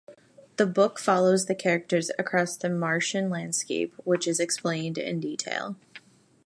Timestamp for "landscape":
3.29-3.93